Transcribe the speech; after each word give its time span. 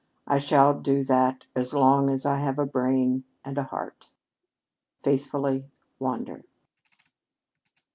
I 0.25 0.39
shall 0.39 0.73
do 0.79 1.03
that 1.03 1.45
as 1.55 1.75
long 1.75 2.09
as 2.09 2.25
I 2.25 2.37
have 2.39 2.57
a 2.57 2.65
brain 2.65 3.23
and 3.45 3.55
a 3.59 3.65
heart. 3.65 4.09
"Faithfully, 5.03 5.69
"WANDER." 5.99 6.43